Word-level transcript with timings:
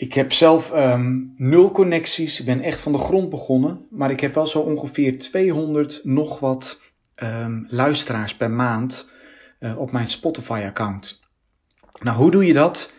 Ik 0.00 0.14
heb 0.14 0.32
zelf 0.32 0.72
ehm, 0.72 1.18
nul 1.36 1.70
connecties. 1.70 2.40
Ik 2.40 2.46
ben 2.46 2.60
echt 2.60 2.80
van 2.80 2.92
de 2.92 2.98
grond 2.98 3.30
begonnen. 3.30 3.86
Maar 3.90 4.10
ik 4.10 4.20
heb 4.20 4.34
wel 4.34 4.46
zo 4.46 4.60
ongeveer 4.60 5.18
200 5.18 6.00
nog 6.04 6.38
wat 6.38 6.80
ehm, 7.14 7.64
luisteraars 7.66 8.36
per 8.36 8.50
maand 8.50 9.10
uh, 9.58 9.78
op 9.78 9.92
mijn 9.92 10.06
Spotify-account. 10.06 11.20
Nou, 12.02 12.16
hoe 12.16 12.30
doe 12.30 12.46
je 12.46 12.52
dat? 12.52 12.92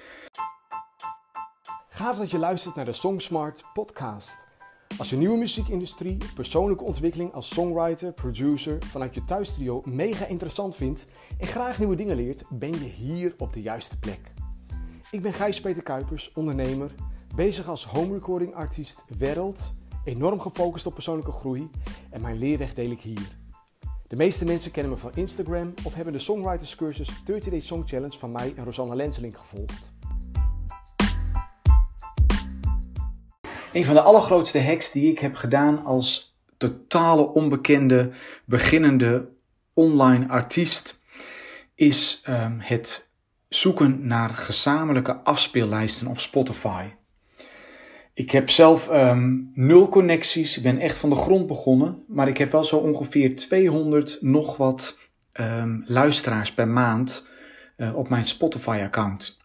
Gaaf 1.90 2.18
dat 2.18 2.32
je 2.32 2.40
luistert 2.40 2.76
naar 2.76 2.86
de 2.86 2.94
Songsmart 2.94 3.64
podcast. 3.74 4.38
Als 4.98 5.10
je 5.10 5.16
nieuwe 5.18 5.38
muziekindustrie, 5.38 6.18
persoonlijke 6.36 6.84
ontwikkeling 6.84 7.34
als 7.34 7.50
songwriter, 7.54 8.14
producer 8.14 8.78
vanuit 8.86 9.16
je 9.16 9.26
thuisstudio 9.26 9.82
mega 9.86 10.26
interessant 10.26 10.76
vindt 10.76 11.06
en 11.40 11.48
graag 11.48 11.80
nieuwe 11.80 11.96
dingen 11.96 12.16
leert, 12.16 12.44
ben 12.50 12.72
je 12.72 12.90
hier 12.96 13.34
op 13.38 13.54
de 13.54 13.62
juiste 13.62 14.00
plek. 14.00 14.41
Ik 15.12 15.22
ben 15.22 15.34
Gijs-Peter 15.34 15.84
Kuipers, 15.84 16.32
ondernemer, 16.34 16.92
bezig 17.36 17.68
als 17.68 17.86
home 17.86 18.14
recording 18.14 18.54
artiest 18.54 19.04
wereld, 19.18 19.74
enorm 20.04 20.40
gefocust 20.40 20.86
op 20.86 20.94
persoonlijke 20.94 21.32
groei 21.32 21.70
en 22.10 22.22
mijn 22.22 22.38
leerweg 22.38 22.74
deel 22.74 22.92
ik 22.92 23.02
hier. 23.02 23.36
De 24.08 24.16
meeste 24.16 24.46
mensen 24.46 24.72
kennen 24.72 24.92
me 24.92 24.98
van 24.98 25.12
Instagram 25.16 25.74
of 25.84 25.94
hebben 25.94 26.14
de 26.14 26.20
Songwriters 26.20 26.76
cursus 26.76 27.24
30 27.24 27.52
Day 27.52 27.60
Song 27.60 27.84
Challenge 27.86 28.18
van 28.18 28.32
mij 28.32 28.54
en 28.56 28.64
Rosanna 28.64 28.96
Lenseling 28.96 29.38
gevolgd. 29.38 29.94
Een 33.74 33.86
van 33.86 33.96
de 33.96 34.02
allergrootste 34.02 34.64
hacks 34.64 34.92
die 34.92 35.12
ik 35.12 35.20
heb 35.20 35.36
gedaan 35.36 35.86
als 35.86 36.38
totale 36.58 37.34
onbekende 37.34 38.12
beginnende 38.46 39.30
online 39.74 40.30
artiest 40.30 41.00
is 41.76 42.24
um, 42.28 42.60
het 42.60 43.11
zoeken 43.54 44.08
naar 44.08 44.30
gezamenlijke 44.30 45.16
afspeellijsten 45.16 46.08
op 46.08 46.20
Spotify. 46.20 46.86
Ik 48.14 48.32
heb 48.32 48.50
zelf 48.50 48.90
um, 48.92 49.52
nul 49.54 49.90
connecties, 49.90 50.58
ik 50.58 50.64
ben 50.64 50.80
echt 50.80 50.98
van 50.98 51.10
de 51.10 51.16
grond 51.16 51.48
begonnen, 51.48 52.04
maar 52.08 52.28
ik 52.28 52.38
heb 52.38 52.52
wel 52.52 52.64
zo 52.64 52.78
ongeveer 52.78 53.36
200 53.36 54.18
nog 54.22 54.58
wat 54.58 54.98
um, 55.34 55.84
luisteraars 55.86 56.54
per 56.54 56.68
maand 56.68 57.28
uh, 57.78 57.96
op 57.96 58.10
mijn 58.10 58.24
Spotify-account. 58.24 59.40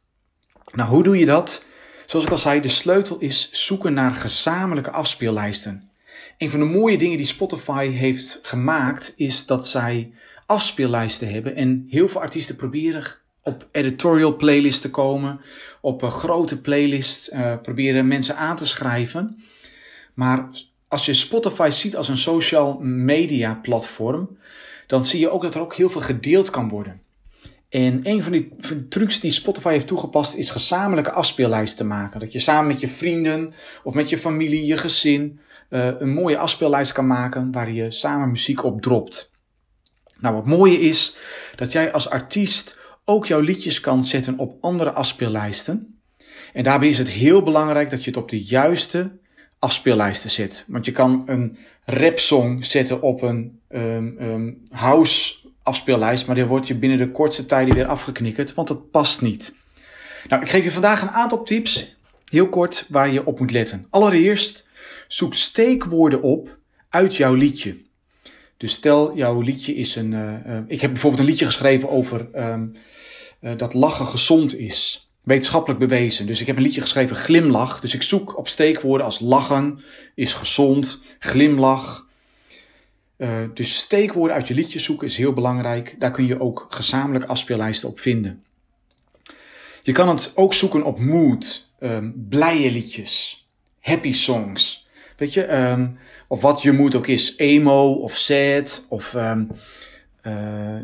Nou, 0.72 0.88
hoe 0.90 1.02
doe 1.02 1.18
je 1.18 1.26
dat? 1.26 1.64
Zoals 2.06 2.24
ik 2.24 2.30
al 2.30 2.38
zei, 2.38 2.60
de 2.60 2.68
sleutel 2.68 3.18
is 3.18 3.50
zoeken 3.52 3.92
naar 3.92 4.14
gezamenlijke 4.14 4.90
afspeellijsten. 4.90 5.90
Een 6.38 6.50
van 6.50 6.60
de 6.60 6.66
mooie 6.66 6.98
dingen 6.98 7.16
die 7.16 7.26
Spotify 7.26 7.86
heeft 7.88 8.38
gemaakt 8.42 9.14
is 9.16 9.46
dat 9.46 9.68
zij 9.68 10.12
afspeellijsten 10.46 11.32
hebben 11.32 11.54
en 11.54 11.86
heel 11.88 12.08
veel 12.08 12.20
artiesten 12.20 12.56
proberen 12.56 13.24
op 13.46 13.68
editorial 13.70 14.36
playlists 14.36 14.80
te 14.80 14.90
komen, 14.90 15.40
op 15.80 16.02
een 16.02 16.10
grote 16.10 16.60
playlist 16.60 17.30
uh, 17.32 17.54
proberen 17.62 18.08
mensen 18.08 18.36
aan 18.36 18.56
te 18.56 18.66
schrijven. 18.66 19.42
Maar 20.14 20.48
als 20.88 21.06
je 21.06 21.14
Spotify 21.14 21.68
ziet 21.70 21.96
als 21.96 22.08
een 22.08 22.16
social 22.16 22.78
media 22.80 23.58
platform, 23.62 24.38
dan 24.86 25.04
zie 25.04 25.20
je 25.20 25.30
ook 25.30 25.42
dat 25.42 25.54
er 25.54 25.60
ook 25.60 25.74
heel 25.74 25.88
veel 25.88 26.00
gedeeld 26.00 26.50
kan 26.50 26.68
worden. 26.68 27.00
En 27.68 28.00
een 28.02 28.22
van 28.22 28.32
die, 28.32 28.52
trucs 28.88 29.20
die 29.20 29.30
Spotify 29.30 29.70
heeft 29.70 29.86
toegepast 29.86 30.34
is 30.34 30.50
gezamenlijke 30.50 31.12
afspeellijsten 31.12 31.86
maken. 31.86 32.20
Dat 32.20 32.32
je 32.32 32.38
samen 32.38 32.66
met 32.66 32.80
je 32.80 32.88
vrienden 32.88 33.54
of 33.82 33.94
met 33.94 34.10
je 34.10 34.18
familie, 34.18 34.66
je 34.66 34.76
gezin, 34.76 35.40
uh, 35.70 35.88
een 35.98 36.12
mooie 36.12 36.38
afspeellijst 36.38 36.92
kan 36.92 37.06
maken 37.06 37.52
waar 37.52 37.70
je 37.70 37.90
samen 37.90 38.30
muziek 38.30 38.64
op 38.64 38.82
dropt. 38.82 39.30
Nou, 40.18 40.34
wat 40.34 40.46
mooie 40.46 40.80
is 40.80 41.16
dat 41.56 41.72
jij 41.72 41.92
als 41.92 42.10
artiest 42.10 42.76
ook 43.08 43.26
jouw 43.26 43.40
liedjes 43.40 43.80
kan 43.80 44.04
zetten 44.04 44.38
op 44.38 44.56
andere 44.60 44.92
afspeellijsten. 44.92 46.00
En 46.52 46.62
daarbij 46.62 46.88
is 46.88 46.98
het 46.98 47.10
heel 47.10 47.42
belangrijk 47.42 47.90
dat 47.90 48.04
je 48.04 48.10
het 48.10 48.18
op 48.18 48.28
de 48.28 48.42
juiste 48.42 49.18
afspeellijsten 49.58 50.30
zet. 50.30 50.64
Want 50.68 50.84
je 50.84 50.92
kan 50.92 51.22
een 51.26 51.56
rapsong 51.84 52.64
zetten 52.64 53.02
op 53.02 53.22
een 53.22 53.60
um, 53.68 54.16
um, 54.20 54.62
house 54.70 55.34
afspeellijst, 55.62 56.26
maar 56.26 56.34
die 56.34 56.44
wordt 56.44 56.66
je 56.66 56.74
binnen 56.74 56.98
de 56.98 57.10
kortste 57.10 57.46
tijd 57.46 57.74
weer 57.74 57.86
afgeknikkerd, 57.86 58.54
want 58.54 58.68
dat 58.68 58.90
past 58.90 59.22
niet. 59.22 59.56
Nou, 60.28 60.42
ik 60.42 60.48
geef 60.48 60.64
je 60.64 60.70
vandaag 60.70 61.02
een 61.02 61.10
aantal 61.10 61.42
tips, 61.42 61.96
heel 62.30 62.48
kort, 62.48 62.86
waar 62.88 63.12
je 63.12 63.26
op 63.26 63.38
moet 63.38 63.52
letten. 63.52 63.86
Allereerst, 63.90 64.66
zoek 65.08 65.34
steekwoorden 65.34 66.22
op 66.22 66.58
uit 66.88 67.16
jouw 67.16 67.34
liedje. 67.34 67.84
Dus 68.56 68.72
stel, 68.72 69.16
jouw 69.16 69.40
liedje 69.40 69.74
is 69.74 69.96
een. 69.96 70.12
Uh, 70.12 70.46
uh, 70.46 70.58
ik 70.66 70.80
heb 70.80 70.90
bijvoorbeeld 70.90 71.22
een 71.22 71.28
liedje 71.28 71.44
geschreven 71.44 71.90
over 71.90 72.28
um, 72.34 72.72
uh, 73.40 73.52
dat 73.56 73.74
lachen 73.74 74.06
gezond 74.06 74.58
is. 74.58 75.08
Wetenschappelijk 75.22 75.80
bewezen. 75.80 76.26
Dus 76.26 76.40
ik 76.40 76.46
heb 76.46 76.56
een 76.56 76.62
liedje 76.62 76.80
geschreven, 76.80 77.16
glimlach. 77.16 77.80
Dus 77.80 77.94
ik 77.94 78.02
zoek 78.02 78.38
op 78.38 78.48
steekwoorden 78.48 79.06
als 79.06 79.20
lachen 79.20 79.78
is 80.14 80.34
gezond, 80.34 81.02
glimlach. 81.18 82.06
dus 83.54 83.76
steekwoorden 83.76 84.36
uit 84.36 84.48
je 84.48 84.54
liedje 84.54 84.78
zoeken 84.78 85.06
is 85.06 85.16
heel 85.16 85.32
belangrijk. 85.32 85.94
Daar 85.98 86.10
kun 86.10 86.26
je 86.26 86.40
ook 86.40 86.66
gezamenlijk 86.68 87.24
afspeellijsten 87.24 87.88
op 87.88 88.00
vinden. 88.00 88.44
Je 89.82 89.92
kan 89.92 90.08
het 90.08 90.32
ook 90.34 90.54
zoeken 90.54 90.82
op 90.84 90.98
mood, 90.98 91.68
um, 91.80 92.26
blije 92.28 92.70
liedjes, 92.70 93.46
happy 93.80 94.12
songs. 94.12 94.85
Weet 95.16 95.34
je, 95.34 95.56
um, 95.56 95.98
of 96.26 96.40
wat 96.40 96.62
je 96.62 96.72
moed 96.72 96.94
ook 96.94 97.06
is, 97.06 97.36
emo 97.36 97.92
of 97.92 98.16
sad 98.16 98.86
of 98.88 99.14
um, 99.14 99.50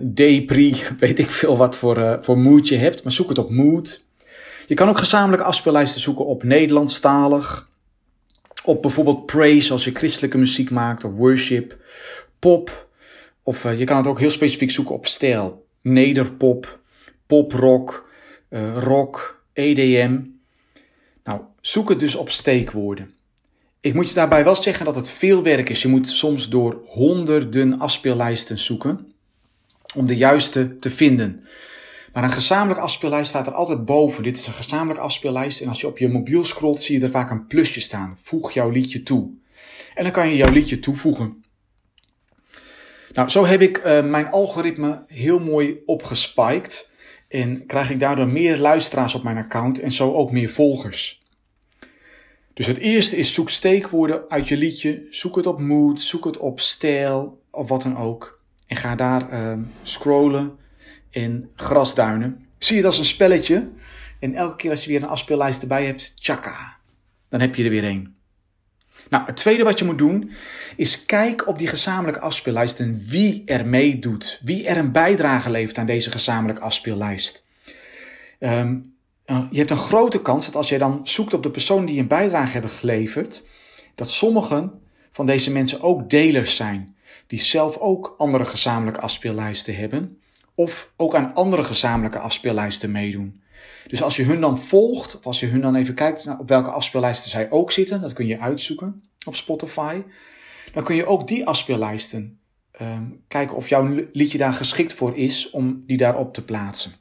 depri, 0.00 0.82
weet 0.98 1.19
ik 1.19 1.31
veel 1.31 1.56
wat 1.56 1.76
voor, 1.76 1.98
uh, 1.98 2.16
voor 2.20 2.38
mood 2.38 2.69
je 2.69 2.76
hebt, 2.76 3.03
maar 3.03 3.12
zoek 3.12 3.28
het 3.28 3.38
op 3.38 3.50
mood. 3.50 4.04
Je 4.66 4.75
kan 4.75 4.88
ook 4.88 4.98
gezamenlijke 4.98 5.47
afspeellijsten 5.47 6.00
zoeken 6.00 6.26
op 6.26 6.43
Nederlandstalig, 6.43 7.69
op 8.65 8.82
bijvoorbeeld 8.82 9.26
praise 9.26 9.72
als 9.72 9.84
je 9.84 9.94
christelijke 9.94 10.38
muziek 10.38 10.70
maakt 10.70 11.04
of 11.04 11.12
worship, 11.12 11.76
pop, 12.38 12.88
of 13.43 13.64
uh, 13.64 13.78
je 13.78 13.84
kan 13.84 13.97
het 13.97 14.06
ook 14.06 14.20
heel 14.20 14.31
specifiek 14.31 14.70
zoeken 14.70 14.94
op 14.94 15.06
stijl, 15.06 15.66
nederpop, 15.81 16.81
poprock, 17.26 18.10
rock, 18.75 19.43
EDM. 19.53 20.20
Nou, 21.25 21.41
zoek 21.60 21.88
het 21.88 21.99
dus 21.99 22.14
op 22.14 22.31
steekwoorden. 22.31 23.14
Ik 23.82 23.94
moet 23.94 24.09
je 24.09 24.15
daarbij 24.15 24.44
wel 24.44 24.56
zeggen 24.56 24.84
dat 24.84 24.97
het 24.97 25.10
veel 25.10 25.43
werk 25.43 25.69
is. 25.69 25.82
Je 25.82 25.88
moet 25.88 26.09
soms 26.09 26.48
door 26.48 26.82
honderden 26.87 27.78
afspeellijsten 27.78 28.59
zoeken 28.59 29.12
om 29.94 30.06
de 30.06 30.16
juiste 30.16 30.76
te 30.76 30.91
vinden. 30.91 31.47
Maar 32.12 32.25
een 32.25 32.31
gezamenlijke 32.31 32.82
afspeellijst 32.82 33.28
staat 33.28 33.47
er 33.47 33.53
altijd 33.53 33.84
boven. 33.84 34.22
Dit 34.22 34.37
is 34.37 34.47
een 34.47 34.53
gezamenlijke 34.53 35.03
afspeellijst 35.03 35.60
en 35.60 35.69
als 35.69 35.81
je 35.81 35.87
op 35.87 35.98
je 35.98 36.09
mobiel 36.09 36.44
scrolt 36.44 36.82
zie 36.82 36.98
je 36.98 37.04
er 37.04 37.10
vaak 37.10 37.31
een 37.31 37.47
plusje 37.47 37.81
staan. 37.81 38.19
Voeg 38.22 38.53
jouw 38.53 38.70
liedje 38.70 39.03
toe. 39.03 39.31
En 39.94 40.03
dan 40.03 40.12
kan 40.12 40.28
je 40.28 40.37
jouw 40.37 40.53
liedje 40.53 40.78
toevoegen. 40.78 41.44
Nou, 43.12 43.28
zo 43.28 43.47
heb 43.47 43.60
ik 43.60 43.78
uh, 43.78 44.04
mijn 44.04 44.31
algoritme 44.31 45.04
heel 45.06 45.38
mooi 45.38 45.82
opgespiked 45.87 46.91
en 47.28 47.66
krijg 47.66 47.91
ik 47.91 48.00
daardoor 48.00 48.28
meer 48.28 48.59
luisteraars 48.59 49.14
op 49.14 49.22
mijn 49.22 49.37
account 49.37 49.78
en 49.78 49.93
zo 49.93 50.12
ook 50.12 50.31
meer 50.31 50.50
volgers. 50.50 51.22
Dus 52.55 52.67
het 52.67 52.79
eerste 52.79 53.17
is 53.17 53.35
zoek 53.35 53.51
steekwoorden 53.51 54.23
uit 54.29 54.49
je 54.49 54.57
liedje. 54.57 55.07
Zoek 55.11 55.37
het 55.37 55.47
op 55.47 55.61
mood, 55.61 56.03
zoek 56.03 56.25
het 56.25 56.37
op 56.39 56.61
stijl 56.61 57.43
of 57.51 57.69
wat 57.69 57.83
dan 57.83 57.97
ook. 57.97 58.41
En 58.67 58.77
ga 58.77 58.95
daar 58.95 59.33
uh, 59.33 59.59
scrollen 59.83 60.57
in 61.11 61.51
grasduinen. 61.57 62.47
Zie 62.59 62.77
het 62.77 62.87
als 62.87 62.99
een 62.99 63.05
spelletje. 63.05 63.69
En 64.21 64.35
elke 64.35 64.57
keer 64.57 64.71
als 64.71 64.85
je 64.85 64.91
weer 64.91 65.03
een 65.03 65.09
afspeellijst 65.09 65.62
erbij 65.62 65.87
hebt, 65.87 66.12
tjaka, 66.17 66.77
dan 67.29 67.41
heb 67.41 67.55
je 67.55 67.65
er 67.65 67.71
weer 67.71 67.85
één. 67.85 68.17
Nou, 69.09 69.27
het 69.27 69.37
tweede 69.37 69.65
wat 69.65 69.79
je 69.79 69.85
moet 69.85 69.99
doen, 69.99 70.31
is 70.77 71.05
kijk 71.05 71.49
op 71.49 71.59
die 71.59 71.67
gezamenlijke 71.67 72.21
afspeellijsten 72.21 73.05
wie 73.07 73.43
er 73.45 73.67
meedoet. 73.67 74.41
Wie 74.43 74.67
er 74.67 74.77
een 74.77 74.93
bijdrage 74.93 75.51
levert 75.51 75.79
aan 75.79 75.87
deze 75.87 76.11
gezamenlijke 76.11 76.62
afspeellijst. 76.62 77.45
Um, 78.39 78.92
je 79.50 79.59
hebt 79.59 79.70
een 79.70 79.76
grote 79.76 80.22
kans 80.22 80.47
dat 80.47 80.56
als 80.56 80.69
jij 80.69 80.78
dan 80.78 81.00
zoekt 81.03 81.34
op 81.34 81.43
de 81.43 81.50
personen 81.50 81.87
die 81.87 81.98
een 81.98 82.06
bijdrage 82.06 82.52
hebben 82.52 82.70
geleverd, 82.70 83.46
dat 83.94 84.11
sommigen 84.11 84.81
van 85.12 85.26
deze 85.26 85.52
mensen 85.52 85.81
ook 85.81 86.11
delers 86.11 86.56
zijn, 86.56 86.96
die 87.26 87.38
zelf 87.38 87.76
ook 87.76 88.14
andere 88.19 88.44
gezamenlijke 88.44 89.00
afspeellijsten 89.00 89.76
hebben, 89.76 90.19
of 90.55 90.93
ook 90.96 91.14
aan 91.14 91.34
andere 91.34 91.64
gezamenlijke 91.64 92.19
afspeellijsten 92.19 92.90
meedoen. 92.90 93.43
Dus 93.87 94.02
als 94.02 94.17
je 94.17 94.23
hun 94.23 94.40
dan 94.40 94.58
volgt, 94.58 95.17
of 95.17 95.26
als 95.26 95.40
je 95.40 95.46
hun 95.46 95.61
dan 95.61 95.75
even 95.75 95.94
kijkt 95.94 96.37
op 96.38 96.49
welke 96.49 96.70
afspeellijsten 96.70 97.31
zij 97.31 97.50
ook 97.50 97.70
zitten, 97.70 98.00
dat 98.00 98.12
kun 98.12 98.26
je 98.26 98.38
uitzoeken 98.38 99.05
op 99.26 99.35
Spotify, 99.35 100.02
dan 100.73 100.85
kun 100.85 100.96
je 100.96 101.06
ook 101.06 101.28
die 101.28 101.46
afspeellijsten 101.46 102.40
um, 102.81 103.23
kijken 103.28 103.56
of 103.56 103.69
jouw 103.69 104.06
liedje 104.12 104.38
daar 104.38 104.52
geschikt 104.52 104.93
voor 104.93 105.17
is 105.17 105.50
om 105.50 105.82
die 105.87 105.96
daarop 105.96 106.35
te 106.35 106.44
plaatsen. 106.44 106.93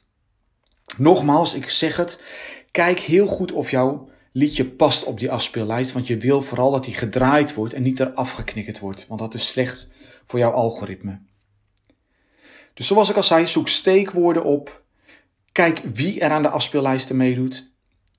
Nogmaals, 0.98 1.54
ik 1.54 1.70
zeg 1.70 1.98
het, 1.98 2.22
kijk 2.72 3.00
heel 3.00 3.28
goed 3.28 3.52
of 3.52 3.72
jouw 3.72 4.10
liedje 4.32 4.66
past 4.66 5.04
op 5.04 5.20
die 5.20 5.32
afspeellijst, 5.32 5.92
want 5.92 6.08
je 6.08 6.18
wil 6.18 6.42
vooral 6.42 6.72
dat 6.72 6.84
die 6.84 6.94
gedraaid 6.94 7.54
wordt 7.54 7.74
en 7.74 7.84
niet 7.84 8.00
eraf 8.00 8.32
geknikkerd 8.32 8.80
wordt, 8.80 9.08
want 9.08 9.20
dat 9.20 9.34
is 9.34 9.48
slecht 9.48 9.88
voor 10.28 10.40
jouw 10.40 10.52
algoritme. 10.52 11.20
Dus 12.74 12.88
zoals 12.88 13.10
ik 13.10 13.16
al 13.16 13.24
zei, 13.24 13.48
zoek 13.48 13.68
steekwoorden 13.68 14.44
op, 14.44 14.84
kijk 15.52 15.82
wie 15.94 16.20
er 16.20 16.32
aan 16.32 16.42
de 16.42 16.50
afspeellijsten 16.50 17.18
meedoet 17.18 17.70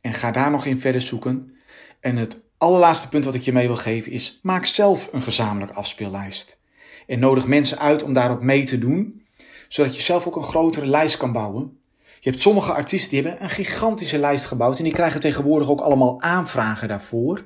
En 0.00 0.14
ga 0.14 0.30
daar 0.30 0.50
nog 0.50 0.66
in 0.66 0.80
verder 0.80 1.00
zoeken. 1.00 1.56
En 2.00 2.16
het 2.16 2.40
allerlaatste 2.58 3.08
punt 3.08 3.24
wat 3.24 3.34
ik 3.34 3.42
je 3.42 3.52
mee 3.52 3.66
wil 3.66 3.76
geven 3.76 4.12
is: 4.12 4.38
maak 4.42 4.66
zelf 4.66 5.08
een 5.12 5.22
gezamenlijke 5.22 5.74
afspeellijst. 5.74 6.60
En 7.06 7.18
nodig 7.18 7.46
mensen 7.46 7.78
uit 7.78 8.02
om 8.02 8.12
daarop 8.12 8.40
mee 8.40 8.64
te 8.64 8.78
doen, 8.78 9.26
zodat 9.68 9.96
je 9.96 10.02
zelf 10.02 10.26
ook 10.26 10.36
een 10.36 10.42
grotere 10.42 10.86
lijst 10.86 11.16
kan 11.16 11.32
bouwen. 11.32 11.81
Je 12.22 12.30
hebt 12.30 12.42
sommige 12.42 12.72
artiesten 12.72 13.10
die 13.10 13.22
hebben 13.22 13.42
een 13.42 13.50
gigantische 13.50 14.18
lijst 14.18 14.46
gebouwd 14.46 14.78
en 14.78 14.84
die 14.84 14.92
krijgen 14.92 15.20
tegenwoordig 15.20 15.68
ook 15.68 15.80
allemaal 15.80 16.20
aanvragen 16.20 16.88
daarvoor. 16.88 17.44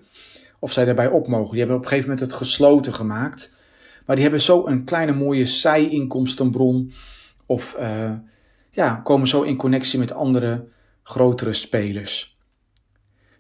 Of 0.59 0.73
zij 0.73 0.85
daarbij 0.85 1.09
op 1.09 1.29
mogen. 1.29 1.51
Die 1.51 1.59
hebben 1.59 1.77
op 1.77 1.83
een 1.83 1.89
gegeven 1.89 2.11
moment 2.11 2.31
het 2.31 2.39
gesloten 2.39 2.95
gemaakt. 2.95 3.55
Maar 4.07 4.17
die 4.17 4.25
hebben 4.25 4.43
zo 4.43 4.67
een 4.67 4.85
kleine 4.85 5.13
mooie 5.13 5.47
zij-inkomstenbron. 5.47 6.93
Of 7.47 7.77
uh, 7.79 8.13
ja, 8.71 8.95
komen 8.95 9.29
zo 9.29 9.43
in 9.43 9.57
connectie 9.57 9.99
met 9.99 10.13
andere 10.13 10.69
grotere 11.03 11.53
spelers. 11.53 12.37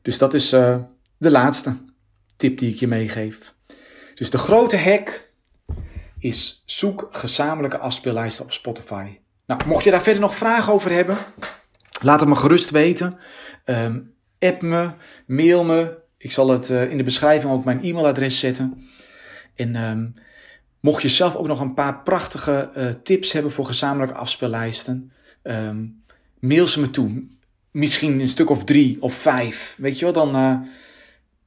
Dus 0.02 0.18
dat 0.18 0.34
is 0.34 0.52
uh, 0.52 0.76
de 1.16 1.30
laatste 1.30 1.76
tip 2.36 2.58
die 2.58 2.70
ik 2.70 2.76
je 2.76 2.86
meegeef. 2.86 3.54
Dus 4.14 4.30
de 4.30 4.38
grote 4.38 4.78
hack 4.78 5.30
is 6.18 6.62
zoek 6.66 7.08
gezamenlijke 7.10 7.78
afspeellijsten 7.78 8.44
op 8.44 8.52
Spotify. 8.52 9.18
Nou, 9.46 9.60
mocht 9.66 9.84
je 9.84 9.90
daar 9.90 10.02
verder 10.02 10.20
nog 10.20 10.36
vragen 10.36 10.72
over 10.72 10.90
hebben, 10.90 11.16
laat 12.00 12.20
het 12.20 12.28
me 12.28 12.36
gerust 12.36 12.70
weten. 12.70 13.18
Um, 13.64 14.14
app 14.38 14.62
me, 14.62 14.90
mail 15.26 15.64
me. 15.64 15.98
Ik 16.18 16.32
zal 16.32 16.48
het 16.48 16.68
uh, 16.68 16.90
in 16.90 16.96
de 16.96 17.02
beschrijving 17.02 17.52
ook 17.52 17.64
mijn 17.64 17.82
e-mailadres 17.82 18.38
zetten. 18.38 18.88
En 19.54 19.76
um, 19.76 20.14
mocht 20.80 21.02
je 21.02 21.08
zelf 21.08 21.36
ook 21.36 21.46
nog 21.46 21.60
een 21.60 21.74
paar 21.74 22.02
prachtige 22.02 22.70
uh, 22.76 22.84
tips 23.02 23.32
hebben 23.32 23.52
voor 23.52 23.66
gezamenlijke 23.66 24.14
afspeellijsten, 24.14 25.12
um, 25.42 26.02
mail 26.38 26.66
ze 26.66 26.80
me 26.80 26.90
toe. 26.90 27.26
Misschien 27.70 28.20
een 28.20 28.28
stuk 28.28 28.50
of 28.50 28.64
drie 28.64 29.02
of 29.02 29.14
vijf. 29.14 29.74
Weet 29.78 29.98
je 29.98 30.04
wel, 30.04 30.14
dan 30.14 30.36
uh, 30.36 30.56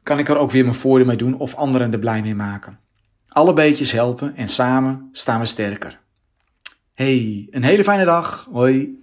kan 0.03 0.19
ik 0.19 0.29
er 0.29 0.37
ook 0.37 0.51
weer 0.51 0.63
mijn 0.63 0.75
voordeel 0.75 1.07
mee 1.07 1.17
doen 1.17 1.37
of 1.37 1.55
anderen 1.55 1.91
er 1.91 1.99
blij 1.99 2.21
mee 2.21 2.35
maken. 2.35 2.79
Alle 3.27 3.53
beetjes 3.53 3.91
helpen 3.91 4.35
en 4.35 4.47
samen 4.47 5.09
staan 5.11 5.39
we 5.39 5.45
sterker. 5.45 5.99
Hey, 6.99 7.47
een 7.51 7.63
hele 7.63 7.83
fijne 7.83 8.05
dag. 8.05 8.47
Hoi. 8.51 8.97